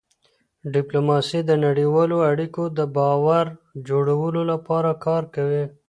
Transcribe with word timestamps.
ډيپلوماسي 0.73 1.39
د 1.45 1.51
نړیوالو 1.65 2.17
اړیکو 2.31 2.63
د 2.77 2.79
باور 2.97 3.45
جوړولو 3.89 4.41
لپاره 4.51 4.89
کار 5.05 5.23
کوي. 5.35 5.63